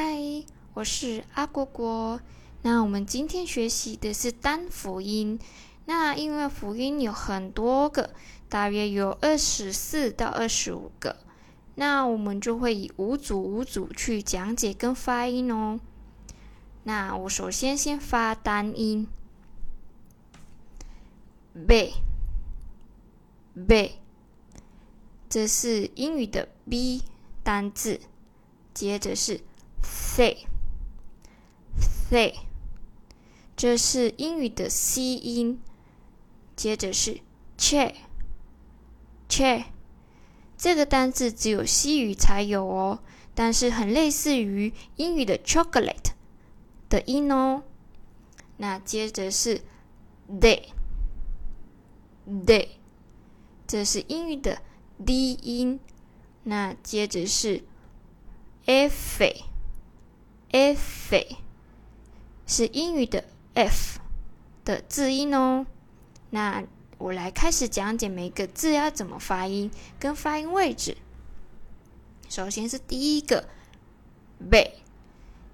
[0.00, 2.20] 嗨，我是阿果果。
[2.62, 5.40] 那我们今天学习的是单辅音。
[5.86, 8.10] 那因为辅音有很多个，
[8.48, 11.16] 大约有二十四到二十五个。
[11.74, 15.80] 那我们就会以五组五组去讲解跟发音哦。
[16.84, 19.08] 那我首先先发单音
[21.66, 21.94] ，b，b，
[25.28, 27.02] 这是英语的 b
[27.42, 27.98] 单字。
[28.72, 29.40] 接着是
[29.82, 30.46] say，say，
[33.56, 35.60] 这是英语的 c 音。
[36.56, 37.20] 接着是
[37.56, 39.66] che，che，
[40.56, 42.98] 这个单字只有西语才有哦，
[43.34, 46.14] 但是很类似于英语的 chocolate
[46.88, 47.62] 的音哦。
[48.56, 49.60] 那接着是
[50.28, 50.70] day，day，
[53.68, 54.60] 这是英语的
[55.06, 55.78] d 音。
[56.42, 57.62] 那接着是
[58.66, 59.22] f
[60.50, 61.16] f
[62.46, 64.00] 是英语的 f
[64.64, 65.66] 的字音哦。
[66.30, 66.64] 那
[66.98, 70.96] 我来开始讲解每个字要怎么发音跟发音位置。
[72.28, 73.48] 首先是第一个
[74.50, 74.72] b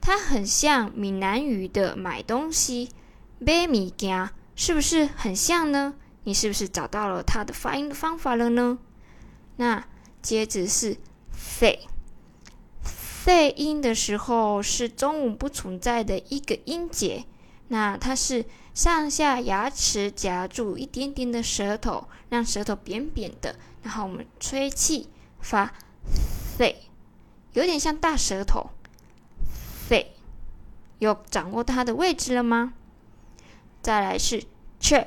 [0.00, 2.90] 它很像闽南语的买东西
[3.44, 5.94] b 米家”，是不是很像呢？
[6.24, 8.78] 你是不是找到了它的发音的方法了呢？
[9.56, 9.86] 那
[10.22, 10.96] 接着是
[11.32, 11.80] “say”。
[13.24, 17.24] 肺音的时候是中午不存在的一个音节，
[17.68, 18.44] 那它是
[18.74, 25.08] 上下牙齿夹住一点点的舌头，让舌头扁扁的，然后我们吹气
[25.40, 25.72] 发
[26.58, 26.82] 肺
[27.54, 28.68] 有点像大舌头
[29.88, 30.12] 肺
[30.98, 32.74] 有掌握它的位置了吗？
[33.80, 34.44] 再来是
[34.78, 35.06] 切，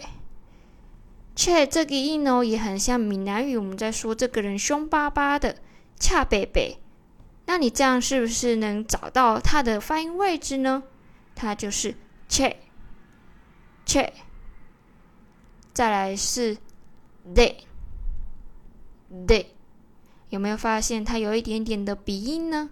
[1.36, 5.58] 切这个音哦也很像闽南语，我们在说这个人凶巴巴的
[6.00, 6.80] “恰贝贝”。
[7.48, 10.84] 那你这样是不是能找到它的发音位置呢？
[11.34, 11.96] 它就是
[12.30, 14.12] che，che。
[15.74, 16.58] 再来是
[17.34, 19.46] day，day。
[20.30, 22.70] 有没有发现它有一点点的鼻音呢？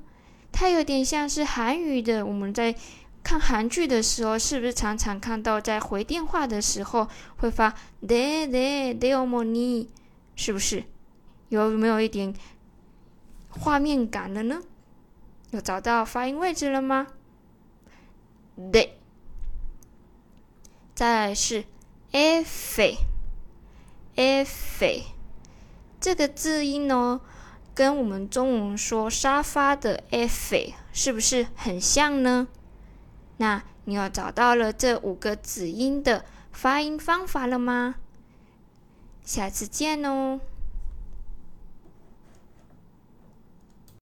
[0.51, 2.25] 它有点像是韩语的。
[2.25, 2.75] 我们在
[3.23, 7.07] 看韩剧的时候，是不是常常看到在回电话的时候
[7.37, 7.73] 会发
[8.05, 9.87] day day day o m o
[10.35, 10.83] 是不是？
[11.47, 12.33] 有没有一点？
[13.59, 14.61] 画面感了呢？
[15.51, 17.07] 有找到发音位置了吗
[18.57, 18.89] ？day，
[20.93, 21.63] 再来是
[22.11, 22.95] f，f，
[25.99, 27.21] 这个字音呢，
[27.73, 32.47] 跟我们中文说沙发的 f 是不是很像呢？
[33.37, 37.95] 那你有找到了这五个子音的发音方法了吗？
[39.23, 40.39] 下次见哦。